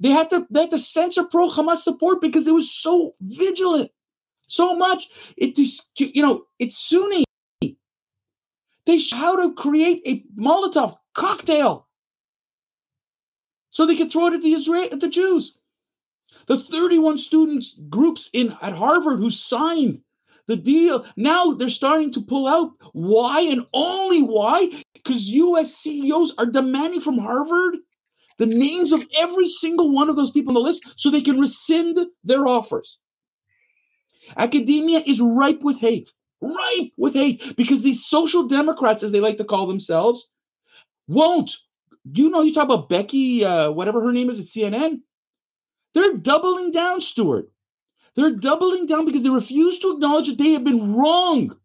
they 0.00 0.10
had 0.10 0.30
to 0.30 0.46
they 0.50 0.62
had 0.62 0.70
to 0.70 0.78
censor 0.78 1.24
pro-Hamas 1.24 1.78
support 1.78 2.20
because 2.20 2.46
it 2.46 2.54
was 2.54 2.70
so 2.70 3.14
vigilant, 3.20 3.90
so 4.46 4.76
much. 4.76 5.08
It 5.36 5.58
you 5.96 6.22
know 6.22 6.44
it's 6.58 6.78
Sunni. 6.78 7.24
They 8.86 8.98
show 8.98 9.16
how 9.16 9.36
to 9.36 9.52
create 9.52 10.00
a 10.06 10.24
Molotov 10.40 10.96
cocktail 11.12 11.86
so 13.70 13.84
they 13.84 13.96
could 13.96 14.10
throw 14.10 14.28
it 14.28 14.34
at 14.34 14.42
the 14.42 14.52
Israel 14.52 14.88
at 14.90 15.00
the 15.00 15.08
Jews. 15.08 15.57
The 16.48 16.58
31 16.58 17.18
students 17.18 17.78
groups 17.88 18.30
in 18.32 18.56
at 18.62 18.72
Harvard 18.72 19.18
who 19.18 19.30
signed 19.30 20.00
the 20.46 20.56
deal 20.56 21.04
now 21.16 21.52
they're 21.52 21.70
starting 21.70 22.10
to 22.12 22.22
pull 22.22 22.48
out. 22.48 22.72
Why 22.92 23.42
and 23.42 23.66
only 23.74 24.22
why? 24.22 24.72
Because 24.94 25.28
U.S. 25.28 25.74
CEOs 25.74 26.34
are 26.38 26.46
demanding 26.46 27.02
from 27.02 27.18
Harvard 27.18 27.76
the 28.38 28.46
names 28.46 28.92
of 28.92 29.04
every 29.18 29.46
single 29.46 29.92
one 29.92 30.08
of 30.08 30.16
those 30.16 30.30
people 30.30 30.50
on 30.50 30.54
the 30.54 30.60
list 30.60 30.84
so 30.96 31.10
they 31.10 31.20
can 31.20 31.38
rescind 31.38 31.98
their 32.24 32.46
offers. 32.46 32.98
Academia 34.36 35.02
is 35.06 35.20
ripe 35.20 35.60
with 35.62 35.78
hate, 35.78 36.10
ripe 36.40 36.92
with 36.96 37.14
hate, 37.14 37.56
because 37.56 37.82
these 37.82 38.06
social 38.06 38.46
democrats, 38.46 39.02
as 39.02 39.12
they 39.12 39.20
like 39.20 39.38
to 39.38 39.44
call 39.44 39.66
themselves, 39.66 40.28
won't. 41.06 41.52
You 42.12 42.30
know, 42.30 42.42
you 42.42 42.54
talk 42.54 42.64
about 42.64 42.88
Becky, 42.88 43.44
uh, 43.44 43.70
whatever 43.70 44.02
her 44.02 44.12
name 44.12 44.30
is 44.30 44.40
at 44.40 44.46
CNN. 44.46 45.00
They're 45.94 46.14
doubling 46.14 46.70
down, 46.70 47.00
Stuart. 47.00 47.50
They're 48.14 48.34
doubling 48.34 48.86
down 48.86 49.04
because 49.04 49.22
they 49.22 49.30
refuse 49.30 49.78
to 49.80 49.92
acknowledge 49.92 50.28
that 50.28 50.38
they 50.38 50.50
have 50.50 50.64
been 50.64 50.94
wrong. 50.94 51.56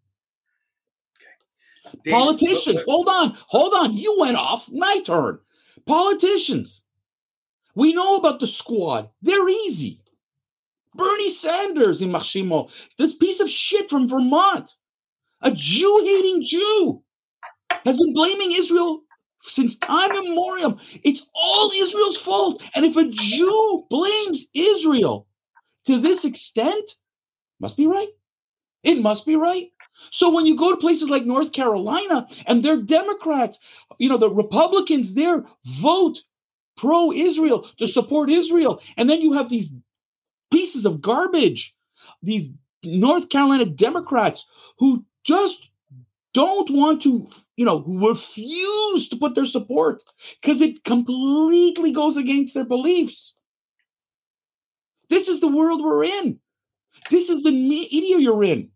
Okay. 1.99 2.11
Politicians, 2.11 2.83
hold 2.85 3.07
on, 3.07 3.37
hold 3.47 3.73
on. 3.73 3.97
You 3.97 4.17
went 4.19 4.37
off. 4.37 4.69
My 4.71 5.01
turn. 5.05 5.39
Politicians. 5.85 6.83
We 7.75 7.93
know 7.93 8.15
about 8.17 8.39
the 8.39 8.47
squad. 8.47 9.09
They're 9.21 9.49
easy. 9.49 9.99
Bernie 10.95 11.29
Sanders 11.29 12.01
in 12.01 12.09
Machimo, 12.09 12.69
this 12.97 13.15
piece 13.15 13.39
of 13.39 13.49
shit 13.49 13.89
from 13.89 14.07
Vermont, 14.07 14.75
a 15.41 15.51
Jew 15.51 16.01
hating 16.03 16.43
Jew, 16.43 17.01
has 17.83 17.97
been 17.97 18.13
blaming 18.13 18.51
Israel 18.51 19.01
since 19.43 19.77
time 19.77 20.11
immemorial. 20.11 20.79
It's 21.03 21.27
all 21.35 21.71
Israel's 21.71 22.17
fault. 22.17 22.63
And 22.75 22.85
if 22.85 22.95
a 22.95 23.09
Jew 23.09 23.85
blames 23.89 24.47
Israel 24.53 25.27
to 25.85 25.99
this 25.99 26.25
extent, 26.25 26.91
must 27.59 27.77
be 27.77 27.87
right. 27.87 28.09
It 28.83 29.01
must 29.01 29.25
be 29.25 29.35
right. 29.35 29.69
So 30.11 30.29
when 30.29 30.45
you 30.45 30.57
go 30.57 30.71
to 30.71 30.77
places 30.77 31.09
like 31.09 31.25
North 31.25 31.51
Carolina 31.51 32.27
and 32.45 32.63
they're 32.63 32.81
Democrats, 32.81 33.59
you 33.97 34.09
know, 34.09 34.17
the 34.17 34.29
Republicans 34.29 35.13
there 35.13 35.45
vote 35.65 36.19
pro 36.75 37.11
Israel 37.11 37.67
to 37.77 37.87
support 37.87 38.29
Israel. 38.29 38.81
And 38.97 39.09
then 39.09 39.21
you 39.21 39.33
have 39.33 39.49
these 39.49 39.75
pieces 40.51 40.85
of 40.85 41.01
garbage, 41.01 41.75
these 42.21 42.53
North 42.83 43.29
Carolina 43.29 43.65
Democrats 43.65 44.45
who 44.79 45.05
just 45.23 45.69
don't 46.33 46.69
want 46.71 47.01
to, 47.03 47.29
you 47.55 47.65
know, 47.65 47.83
refuse 47.85 49.07
to 49.09 49.15
put 49.17 49.35
their 49.35 49.45
support 49.45 50.03
because 50.41 50.61
it 50.61 50.83
completely 50.83 51.91
goes 51.93 52.17
against 52.17 52.53
their 52.53 52.65
beliefs. 52.65 53.37
This 55.09 55.27
is 55.27 55.41
the 55.41 55.47
world 55.47 55.81
we're 55.83 56.03
in. 56.03 56.39
This 57.11 57.29
is 57.29 57.43
the 57.43 57.51
media 57.51 58.17
you're 58.17 58.43
in. 58.43 58.69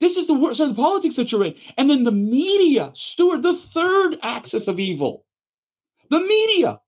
This 0.00 0.16
is 0.16 0.26
the 0.26 0.54
so 0.54 0.68
the 0.68 0.74
politics 0.74 1.16
that 1.16 1.30
you're 1.30 1.44
in. 1.44 1.54
And 1.76 1.90
then 1.90 2.04
the 2.04 2.12
media, 2.12 2.90
Stuart, 2.94 3.42
the 3.42 3.54
third 3.54 4.16
axis 4.22 4.66
of 4.66 4.80
evil. 4.80 5.26
The 6.08 6.20
media. 6.20 6.80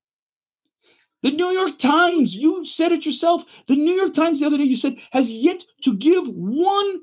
The 1.23 1.31
New 1.31 1.51
York 1.51 1.79
Times, 1.79 2.35
you 2.35 2.65
said 2.65 2.91
it 2.91 3.05
yourself. 3.05 3.45
The 3.69 3.77
New 3.77 3.93
York 3.93 4.15
Times 4.15 4.41
the 4.41 4.47
other 4.47 4.57
day, 4.57 4.65
you 4.65 4.77
said, 4.77 4.97
has 5.13 5.31
yet 5.31 5.63
to 5.83 5.97
give 5.97 6.27
one 6.27 7.03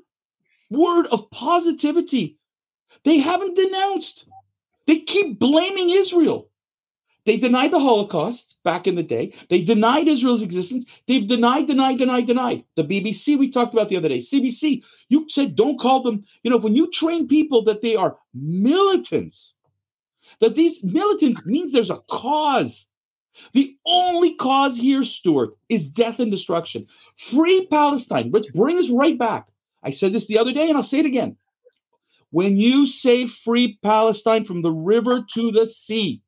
word 0.70 1.06
of 1.06 1.30
positivity 1.30 2.39
they 3.04 3.18
haven't 3.18 3.56
denounced. 3.56 4.28
They 4.86 5.00
keep 5.00 5.38
blaming 5.38 5.90
Israel. 5.90 6.50
They 7.26 7.36
denied 7.36 7.70
the 7.70 7.78
Holocaust 7.78 8.56
back 8.64 8.86
in 8.86 8.94
the 8.94 9.02
day. 9.02 9.34
They 9.50 9.62
denied 9.62 10.08
Israel's 10.08 10.42
existence. 10.42 10.86
They've 11.06 11.28
denied, 11.28 11.66
denied, 11.66 11.98
denied, 11.98 12.26
denied. 12.26 12.64
The 12.76 12.84
BBC 12.84 13.38
we 13.38 13.50
talked 13.50 13.74
about 13.74 13.88
the 13.88 13.96
other 13.96 14.08
day, 14.08 14.18
CBC, 14.18 14.82
you 15.08 15.26
said 15.28 15.54
don't 15.54 15.78
call 15.78 16.02
them, 16.02 16.24
you 16.42 16.50
know, 16.50 16.56
when 16.56 16.74
you 16.74 16.90
train 16.90 17.28
people 17.28 17.62
that 17.64 17.82
they 17.82 17.94
are 17.94 18.16
militants, 18.34 19.54
that 20.40 20.54
these 20.54 20.82
militants 20.82 21.46
means 21.46 21.72
there's 21.72 21.90
a 21.90 22.00
cause. 22.10 22.86
The 23.52 23.76
only 23.86 24.34
cause 24.34 24.76
here, 24.76 25.04
Stuart, 25.04 25.50
is 25.68 25.88
death 25.88 26.20
and 26.20 26.30
destruction. 26.30 26.86
Free 27.16 27.66
Palestine. 27.66 28.30
Let's 28.32 28.50
bring 28.50 28.78
us 28.78 28.90
right 28.90 29.18
back. 29.18 29.46
I 29.82 29.90
said 29.90 30.12
this 30.12 30.26
the 30.26 30.38
other 30.38 30.52
day 30.52 30.68
and 30.68 30.76
I'll 30.76 30.82
say 30.82 31.00
it 31.00 31.06
again. 31.06 31.36
When 32.30 32.56
you 32.56 32.86
say 32.86 33.26
free 33.26 33.78
Palestine 33.82 34.44
from 34.44 34.62
the 34.62 34.70
river 34.70 35.24
to 35.34 35.50
the 35.50 35.66
sea, 35.66 36.22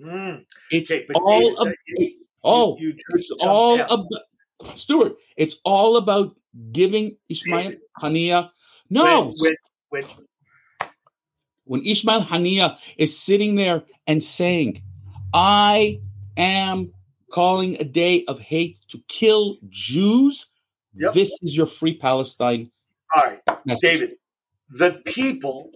mm. 0.00 0.44
it's 0.70 0.90
okay, 0.90 1.06
all 1.14 1.60
about, 1.60 1.74
you, 1.86 2.14
oh, 2.42 2.78
you, 2.78 2.88
you 2.88 2.96
it's 3.10 3.30
all 3.42 3.80
about 3.80 4.78
Stuart. 4.78 5.16
It's 5.36 5.56
all 5.64 5.98
about 5.98 6.34
giving 6.72 7.16
Ishmael 7.28 7.74
Hania. 8.00 8.50
No, 8.88 9.32
when, 9.38 9.54
when, 9.90 10.04
when, 10.04 10.04
when 11.64 11.84
Ishmael 11.84 12.22
Hania 12.22 12.78
is 12.96 13.18
sitting 13.18 13.54
there 13.54 13.84
and 14.06 14.22
saying, 14.22 14.82
"I 15.34 16.00
am 16.38 16.92
calling 17.30 17.76
a 17.78 17.84
day 17.84 18.24
of 18.24 18.40
hate 18.40 18.78
to 18.88 18.98
kill 19.08 19.58
Jews," 19.68 20.46
yep. 20.94 21.12
this 21.12 21.38
is 21.42 21.54
your 21.54 21.66
free 21.66 21.98
Palestine. 21.98 22.70
All 23.14 23.24
right, 23.24 23.40
message. 23.66 23.90
David 23.90 24.10
the 24.70 25.00
people 25.06 25.70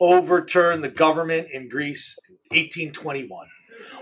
overturned 0.00 0.84
the 0.84 0.88
government 0.88 1.48
in 1.52 1.68
Greece 1.68 2.18
in 2.28 2.34
1821. 2.56 3.46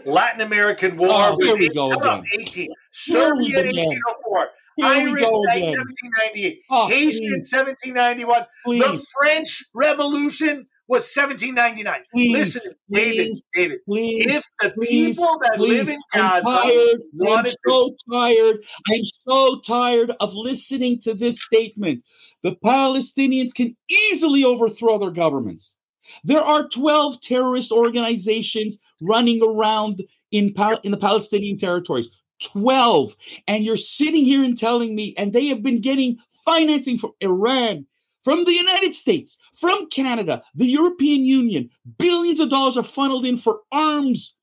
Latin 0.05 0.41
American 0.41 0.97
War 0.97 1.11
oh, 1.11 1.37
was 1.37 2.27
18, 2.39 2.69
Soviet 2.91 3.67
1804. 3.67 4.49
Irish 4.83 5.31
1798, 5.31 6.63
oh, 6.69 6.89
Haitian 6.89 7.11
please. 7.11 7.53
1791, 7.53 8.43
please. 8.65 8.83
the 8.83 9.07
French 9.21 9.63
Revolution 9.73 10.67
was 10.89 11.11
1799. 11.15 12.03
Please, 12.13 12.33
Listen, 12.33 12.73
David, 12.91 13.37
David, 13.55 13.79
please, 13.87 14.27
if 14.27 14.45
the 14.61 14.71
people 14.87 15.39
that 15.43 15.59
live 15.59 15.89
in 15.89 16.01
Gaza 16.13 16.49
I'm 16.49 16.63
tired, 16.63 17.01
I'm 17.27 17.47
so 17.67 17.89
to- 17.89 17.97
tired. 18.13 18.57
I'm 18.91 19.05
so 19.05 19.61
tired 19.61 20.13
of 20.21 20.35
listening 20.35 21.01
to 21.01 21.15
this 21.15 21.41
statement. 21.41 22.05
The 22.43 22.57
Palestinians 22.65 23.55
can 23.55 23.77
easily 23.91 24.45
overthrow 24.45 24.99
their 24.99 25.11
governments. 25.11 25.77
There 26.23 26.43
are 26.43 26.69
12 26.69 27.23
terrorist 27.23 27.73
organizations 27.73 28.79
running 29.01 29.43
around 29.43 30.03
in, 30.31 30.55
in 30.83 30.91
the 30.91 30.99
Palestinian 30.99 31.57
territories. 31.57 32.09
12. 32.43 33.17
And 33.47 33.65
you're 33.65 33.77
sitting 33.77 34.25
here 34.25 34.45
and 34.45 34.59
telling 34.59 34.95
me, 34.95 35.15
and 35.17 35.33
they 35.33 35.47
have 35.47 35.63
been 35.63 35.81
getting 35.81 36.19
financing 36.45 36.99
from 36.99 37.13
Iran, 37.21 37.87
from 38.25 38.45
the 38.45 38.53
United 38.53 38.95
States, 38.95 39.39
from 39.55 39.89
Canada, 39.91 40.43
the 40.55 40.67
European 40.67 41.25
Union. 41.25 41.71
Billions 41.99 42.41
of 42.41 42.49
dollars 42.49 42.77
are 42.77 42.83
funneled 42.83 43.27
in 43.27 43.37
for 43.37 43.61
arms. 43.71 44.37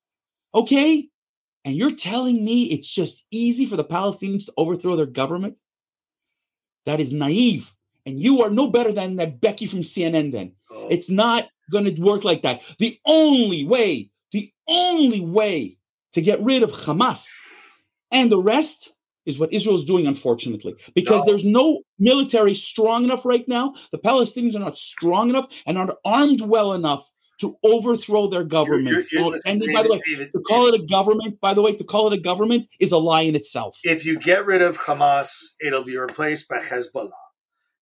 Okay? 0.54 1.10
And 1.66 1.76
you're 1.76 1.96
telling 1.96 2.46
me 2.46 2.66
it's 2.66 2.94
just 2.94 3.24
easy 3.32 3.66
for 3.66 3.76
the 3.76 3.84
Palestinians 3.84 4.46
to 4.46 4.54
overthrow 4.58 4.96
their 4.96 5.06
government? 5.08 5.58
That 6.86 7.00
is 7.00 7.12
naive. 7.12 7.72
And 8.06 8.20
you 8.20 8.42
are 8.44 8.50
no 8.50 8.72
better 8.72 8.92
than 8.92 9.18
that 9.18 9.42
Becky 9.42 9.68
from 9.68 9.82
CNN 9.82 10.32
then. 10.32 10.54
Oh. 10.72 10.88
It's 10.90 11.10
not 11.10 11.50
going 11.72 11.86
to 11.86 12.02
work 12.02 12.24
like 12.24 12.44
that. 12.44 12.62
The 12.80 13.00
only 13.06 13.64
way, 13.66 14.10
the 14.32 14.52
only 14.68 15.22
way 15.22 15.78
to 16.14 16.22
get 16.22 16.42
rid 16.42 16.64
of 16.64 16.72
Hamas 16.72 17.32
and 18.12 18.32
the 18.32 18.42
rest 18.42 18.92
is 19.26 19.40
what 19.40 19.54
Israel 19.54 19.76
is 19.76 19.86
doing, 19.86 20.08
unfortunately, 20.08 20.76
because 20.96 21.20
no. 21.20 21.26
there's 21.26 21.46
no 21.46 21.82
military 22.00 22.56
strong 22.56 23.04
enough 23.04 23.26
right 23.26 23.48
now. 23.48 23.74
The 23.92 24.00
Palestinians 24.00 24.56
are 24.56 24.60
not 24.60 24.78
strong 24.78 25.30
enough 25.30 25.48
and 25.66 25.78
aren't 25.78 25.92
armed 26.06 26.42
well 26.42 26.74
enough 26.74 27.08
to 27.42 27.58
overthrow 27.64 28.28
their 28.28 28.44
government. 28.44 28.88
You're, 28.88 29.04
you're, 29.12 29.32
you're 29.32 29.40
and 29.46 29.60
David, 29.60 29.74
by 29.74 29.84
the 29.84 29.92
way, 29.92 30.02
David, 30.06 30.32
to 30.32 30.40
call 30.42 30.68
it 30.68 30.80
a 30.80 30.86
government, 30.86 31.40
by 31.42 31.54
the 31.54 31.62
way, 31.62 31.76
to 31.76 31.84
call 31.84 32.12
it 32.12 32.18
a 32.18 32.22
government 32.22 32.68
is 32.80 32.92
a 32.92 32.98
lie 32.98 33.22
in 33.22 33.36
itself. 33.36 33.78
If 33.84 34.06
you 34.06 34.20
get 34.20 34.46
rid 34.46 34.62
of 34.62 34.78
Hamas, 34.78 35.32
it'll 35.60 35.84
be 35.84 35.98
replaced 35.98 36.48
by 36.48 36.60
Hezbollah. 36.60 37.10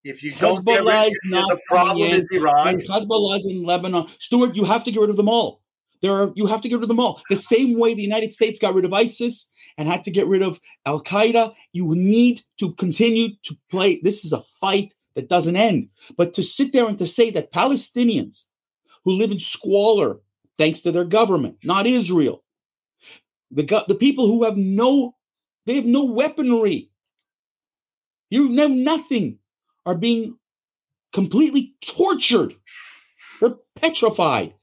If 0.05 0.24
you 0.24 0.31
don't 0.31 0.65
get 0.65 0.84
rid 0.86 1.08
of 1.08 1.13
the 1.24 1.62
problem 1.67 2.10
is 2.10 2.24
Iran. 2.31 2.79
Hezbollah 2.79 3.38
is 3.38 3.48
in 3.48 3.63
Lebanon. 3.63 4.08
Stuart, 4.19 4.55
you 4.55 4.63
have 4.63 4.86
to 4.86 4.91
get 4.91 5.01
rid 5.01 5.10
of 5.10 5.17
them 5.17 5.27
all. 5.27 5.62
There 6.01 6.13
are 6.13 6.32
you 6.36 6.48
have 6.48 6.62
to 6.62 6.70
get 6.70 6.75
rid 6.75 6.84
of 6.84 6.89
them 6.89 7.00
all. 7.00 7.22
The 7.29 7.36
same 7.36 7.77
way 7.77 7.94
the 7.94 8.01
United 8.01 8.34
States 8.34 8.60
got 8.60 8.74
rid 8.74 8.86
of 8.86 8.94
ISIS 8.94 9.50
and 9.77 9.88
had 9.88 10.03
to 10.06 10.12
get 10.12 10.27
rid 10.27 10.41
of 10.41 10.60
Al 10.86 11.01
Qaeda, 11.01 11.53
you 11.74 11.94
need 11.96 12.41
to 12.60 12.74
continue 12.75 13.29
to 13.44 13.56
play. 13.70 14.00
This 14.01 14.25
is 14.25 14.34
a 14.34 14.41
fight 14.62 14.94
that 15.15 15.29
doesn't 15.29 15.56
end. 15.56 15.89
But 16.18 16.34
to 16.36 16.44
sit 16.44 16.72
there 16.74 16.88
and 16.88 16.98
to 17.00 17.06
say 17.06 17.32
that 17.32 17.51
Palestinians 17.51 18.46
who 19.03 19.13
live 19.13 19.32
in 19.32 19.39
squalor 19.39 20.20
thanks 20.58 20.82
to 20.82 20.91
their 20.91 21.06
government, 21.06 21.58
not 21.63 21.88
Israel, 21.88 22.44
the 23.51 23.84
the 23.88 23.96
people 23.96 24.27
who 24.27 24.44
have 24.44 24.58
no 24.58 25.15
they 25.65 25.75
have 25.75 25.86
no 25.86 26.06
weaponry. 26.06 26.89
You 28.29 28.50
know 28.50 28.68
nothing 28.68 29.39
are 29.86 29.98
being 29.98 30.38
completely 31.13 31.75
tortured. 31.82 32.56
They're 33.39 33.56
petrified. 33.75 34.53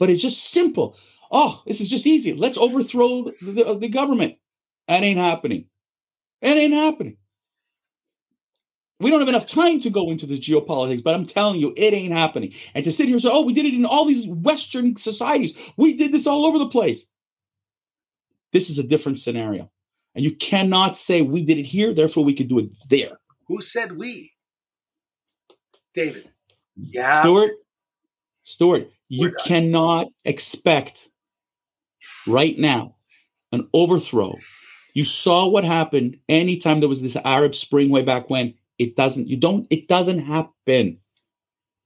But 0.00 0.10
it's 0.10 0.22
just 0.22 0.50
simple. 0.50 0.96
Oh, 1.30 1.62
this 1.66 1.80
is 1.80 1.88
just 1.88 2.06
easy. 2.06 2.34
Let's 2.34 2.58
overthrow 2.58 3.24
the, 3.42 3.52
the, 3.52 3.78
the 3.78 3.88
government. 3.88 4.34
That 4.88 5.04
ain't 5.04 5.20
happening. 5.20 5.66
That 6.42 6.56
ain't 6.56 6.74
happening. 6.74 7.18
We 8.98 9.10
don't 9.10 9.20
have 9.20 9.28
enough 9.28 9.46
time 9.46 9.80
to 9.80 9.90
go 9.90 10.10
into 10.10 10.26
this 10.26 10.40
geopolitics, 10.40 11.04
but 11.04 11.14
I'm 11.14 11.24
telling 11.24 11.60
you, 11.60 11.72
it 11.76 11.94
ain't 11.94 12.12
happening. 12.12 12.52
And 12.74 12.84
to 12.84 12.90
sit 12.90 13.06
here 13.06 13.14
and 13.14 13.22
say, 13.22 13.30
oh, 13.30 13.42
we 13.42 13.52
did 13.52 13.66
it 13.66 13.74
in 13.74 13.86
all 13.86 14.04
these 14.04 14.26
Western 14.26 14.96
societies, 14.96 15.56
we 15.76 15.96
did 15.96 16.12
this 16.12 16.26
all 16.26 16.44
over 16.44 16.58
the 16.58 16.68
place. 16.68 17.06
This 18.52 18.68
is 18.68 18.78
a 18.78 18.86
different 18.86 19.18
scenario. 19.18 19.70
And 20.14 20.24
you 20.24 20.34
cannot 20.34 20.96
say 20.96 21.22
we 21.22 21.44
did 21.44 21.58
it 21.58 21.66
here, 21.66 21.94
therefore 21.94 22.24
we 22.24 22.34
could 22.34 22.48
do 22.48 22.58
it 22.58 22.70
there. 22.88 23.18
Who 23.46 23.62
said 23.62 23.96
we? 23.96 24.32
David. 25.94 26.28
Yeah. 26.76 27.20
Stuart, 27.20 27.52
Stuart, 28.42 28.90
you 29.10 29.34
cannot 29.44 30.06
expect 30.24 31.08
right 32.26 32.56
now 32.56 32.94
an 33.52 33.68
overthrow. 33.74 34.36
You 34.94 35.04
saw 35.04 35.48
what 35.48 35.64
happened 35.64 36.16
anytime 36.28 36.78
there 36.78 36.88
was 36.88 37.02
this 37.02 37.16
Arab 37.16 37.54
Spring 37.54 37.90
way 37.90 38.02
back 38.02 38.30
when. 38.30 38.54
It 38.78 38.96
doesn't, 38.96 39.28
you 39.28 39.36
don't, 39.36 39.66
it 39.68 39.88
doesn't 39.88 40.20
happen. 40.20 41.00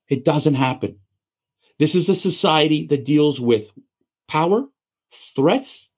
It 0.09 0.25
doesn't 0.25 0.55
happen. 0.55 1.01
This 1.79 1.95
is 1.95 2.09
a 2.09 2.15
society 2.15 2.87
that 2.89 3.07
deals 3.07 3.41
with 3.41 3.73
power, 4.29 4.67
threats, 5.35 5.91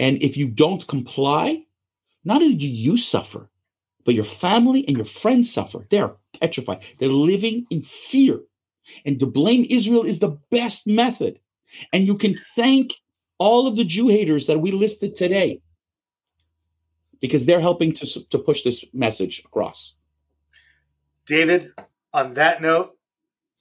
and 0.00 0.20
if 0.22 0.36
you 0.36 0.50
don't 0.50 0.86
comply, 0.86 1.64
not 2.24 2.42
only 2.42 2.56
do 2.56 2.68
you 2.68 2.96
suffer, 2.96 3.48
but 4.04 4.14
your 4.14 4.24
family 4.24 4.86
and 4.88 4.96
your 4.96 5.06
friends 5.06 5.52
suffer. 5.52 5.86
They're 5.88 6.16
petrified. 6.40 6.82
They're 6.98 7.08
living 7.08 7.66
in 7.70 7.82
fear. 7.82 8.40
And 9.04 9.18
to 9.20 9.26
blame 9.26 9.66
Israel 9.68 10.02
is 10.02 10.20
the 10.20 10.38
best 10.50 10.86
method. 10.86 11.38
And 11.92 12.06
you 12.06 12.16
can 12.16 12.38
thank 12.54 12.94
all 13.38 13.66
of 13.66 13.76
the 13.76 13.84
Jew 13.84 14.08
haters 14.08 14.46
that 14.46 14.60
we 14.60 14.72
listed 14.72 15.14
today 15.14 15.60
because 17.20 17.46
they're 17.46 17.60
helping 17.60 17.92
to, 17.92 18.28
to 18.28 18.38
push 18.38 18.62
this 18.62 18.84
message 18.92 19.42
across. 19.44 19.94
David, 21.26 21.72
on 22.12 22.34
that 22.34 22.62
note, 22.62 22.96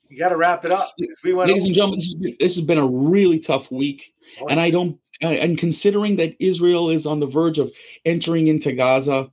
you 0.09 0.17
got 0.17 0.29
to 0.29 0.37
wrap 0.37 0.63
it 0.63 0.71
up. 0.71 0.93
We 1.23 1.33
went 1.33 1.49
Ladies 1.49 1.63
over. 1.63 1.67
and 1.67 1.75
gentlemen, 1.75 1.97
this 1.97 2.05
has, 2.05 2.15
been, 2.15 2.35
this 2.39 2.55
has, 2.55 2.65
been, 2.65 2.77
a 2.77 2.87
really 2.87 3.39
tough 3.39 3.71
week. 3.71 4.13
Oh, 4.41 4.47
and 4.47 4.59
I 4.59 4.69
don't, 4.69 4.97
and 5.21 5.57
considering 5.57 6.15
that 6.17 6.35
Israel 6.39 6.89
is 6.89 7.05
on 7.05 7.19
the 7.19 7.25
verge 7.25 7.59
of 7.59 7.71
entering 8.05 8.47
into 8.47 8.71
Gaza, 8.71 9.29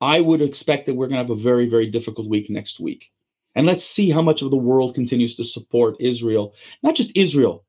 I 0.00 0.20
would 0.20 0.42
expect 0.42 0.86
that 0.86 0.94
we're 0.94 1.06
going 1.06 1.18
to 1.18 1.22
have 1.22 1.30
a 1.30 1.40
very, 1.40 1.68
very 1.68 1.86
difficult 1.86 2.28
week 2.28 2.50
next 2.50 2.80
week. 2.80 3.12
And 3.56 3.66
let's 3.66 3.84
see 3.84 4.10
how 4.10 4.20
much 4.20 4.42
of 4.42 4.50
the 4.50 4.56
world 4.56 4.94
continues 4.94 5.34
to 5.36 5.44
support 5.44 5.96
Israel. 5.98 6.54
Not 6.82 6.94
just 6.94 7.16
Israel, 7.16 7.64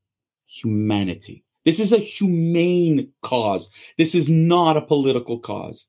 humanity. 0.46 1.46
This 1.64 1.80
is 1.80 1.94
a 1.94 1.98
humane 1.98 3.12
cause. 3.24 3.70
This 3.98 4.14
is 4.14 4.30
not 4.30 4.76
a 4.76 4.82
political 4.82 5.40
cause. 5.40 5.88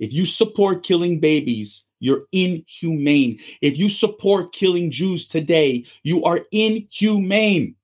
If 0.00 0.12
you 0.12 0.26
support 0.26 0.82
killing 0.82 1.20
babies, 1.20 1.86
you're 2.00 2.24
inhumane. 2.32 3.38
If 3.60 3.78
you 3.78 3.88
support 3.88 4.52
killing 4.52 4.90
Jews 4.90 5.28
today, 5.28 5.84
you 6.02 6.24
are 6.24 6.40
inhumane. 6.50 7.76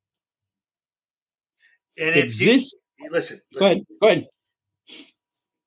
And 1.96 2.16
if, 2.16 2.26
if 2.26 2.40
you, 2.40 2.46
this, 2.46 2.74
listen, 3.10 3.40
go 3.56 3.66
ahead, 3.66 3.82
go 4.00 4.06
ahead. 4.08 4.26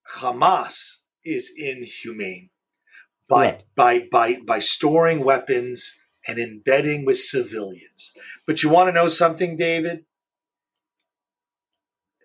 Hamas 0.05 0.97
is 1.23 1.51
inhumane 1.57 2.49
by 3.31 3.59
by 3.75 4.07
by 4.11 4.37
by 4.45 4.59
storing 4.59 5.23
weapons 5.23 5.95
and 6.27 6.37
embedding 6.37 7.05
with 7.05 7.17
civilians. 7.17 8.11
But 8.45 8.61
you 8.61 8.69
want 8.69 8.89
to 8.89 8.93
know 8.93 9.07
something, 9.07 9.55
David? 9.55 10.05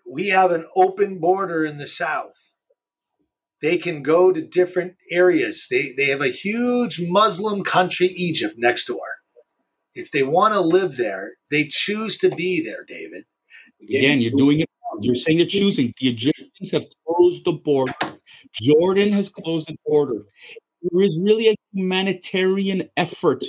We 0.05 0.27
have 0.27 0.51
an 0.51 0.65
open 0.75 1.19
border 1.19 1.65
in 1.65 1.77
the 1.77 1.87
south. 1.87 2.53
They 3.61 3.77
can 3.77 4.03
go 4.03 4.31
to 4.31 4.41
different 4.41 4.95
areas. 5.09 5.67
They 5.71 5.93
they 5.97 6.07
have 6.07 6.21
a 6.21 6.27
huge 6.27 7.01
Muslim 7.01 7.63
country, 7.63 8.07
Egypt, 8.07 8.55
next 8.57 8.85
door. 8.85 9.07
If 9.95 10.11
they 10.11 10.23
want 10.23 10.53
to 10.53 10.61
live 10.61 10.97
there, 10.97 11.33
they 11.49 11.67
choose 11.69 12.17
to 12.19 12.29
be 12.29 12.63
there, 12.63 12.85
David. 12.87 13.23
Again, 13.81 14.21
you're 14.21 14.37
doing 14.37 14.59
it. 14.59 14.69
You're 14.99 15.15
saying 15.15 15.37
you're 15.37 15.47
choosing. 15.47 15.93
The 15.99 16.09
Egyptians 16.09 16.71
have 16.71 16.85
closed 17.05 17.45
the 17.45 17.53
border. 17.53 17.93
Jordan 18.61 19.13
has 19.13 19.29
closed 19.29 19.67
the 19.67 19.75
border 19.85 20.23
there 20.81 21.01
is 21.01 21.19
really 21.23 21.49
a 21.49 21.55
humanitarian 21.73 22.89
effort, 22.97 23.43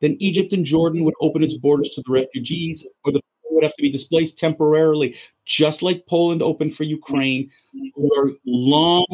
then 0.00 0.16
Egypt 0.20 0.52
and 0.52 0.64
Jordan 0.64 1.04
would 1.04 1.14
open 1.20 1.42
its 1.42 1.56
borders 1.56 1.90
to 1.90 2.02
the 2.06 2.12
refugees, 2.12 2.86
or 3.04 3.12
the 3.12 3.20
people 3.20 3.56
would 3.56 3.64
have 3.64 3.74
to 3.76 3.82
be 3.82 3.90
displaced 3.90 4.38
temporarily, 4.38 5.16
just 5.44 5.82
like 5.82 6.06
Poland 6.06 6.42
opened 6.42 6.74
for 6.74 6.84
Ukraine, 6.84 7.50
who 7.94 8.10
are 8.16 8.32
long 8.46 9.06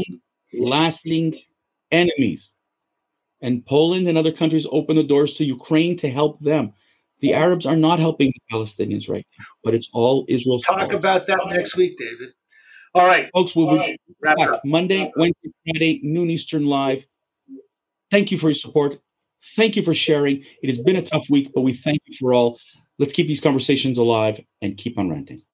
lasting 0.59 1.39
enemies. 1.91 2.51
And 3.41 3.65
Poland 3.67 4.09
and 4.09 4.17
other 4.17 4.33
countries 4.33 4.67
open 4.71 4.97
the 4.97 5.03
doors 5.03 5.35
to 5.35 5.45
Ukraine 5.45 5.97
to 5.99 6.11
help 6.11 6.41
them. 6.41 6.73
The 7.21 7.35
Arabs 7.35 7.67
are 7.67 7.77
not 7.77 8.01
helping 8.01 8.33
the 8.33 8.57
Palestinians 8.57 9.09
right 9.09 9.27
now, 9.39 9.45
but 9.63 9.75
it's 9.75 9.89
all 9.93 10.25
Israel's 10.29 10.65
Talk 10.65 10.93
about 10.93 11.27
that 11.27 11.41
next 11.49 11.77
week, 11.77 11.97
David. 11.97 12.31
All 12.95 13.07
right. 13.07 13.29
Folks, 13.35 13.57
we'll 13.57 13.71
be 13.71 13.99
right. 14.23 14.37
back 14.37 14.65
Monday, 14.65 15.11
Wednesday, 15.17 15.51
Friday, 15.67 16.01
noon 16.05 16.31
Eastern 16.31 16.67
live. 16.67 17.05
Thank 18.11 18.31
you 18.31 18.39
for 18.39 18.49
your 18.49 18.55
support. 18.55 18.99
Thank 19.57 19.77
you 19.77 19.83
for 19.83 19.95
sharing. 19.95 20.45
It 20.63 20.69
has 20.69 20.79
been 20.79 20.97
a 20.97 21.03
tough 21.03 21.29
week, 21.29 21.51
but 21.55 21.63
we 21.63 21.73
thank 21.73 22.01
you 22.07 22.17
for 22.19 22.33
all. 22.33 22.59
Let's 22.99 23.13
keep 23.13 23.27
these 23.27 23.41
conversations 23.41 23.99
alive 23.99 24.41
and 24.63 24.77
keep 24.77 24.99
on 24.99 25.11
ranting. 25.11 25.41